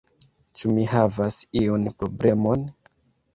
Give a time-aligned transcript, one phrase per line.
[0.61, 2.67] Ĉu mi havas iun problemon?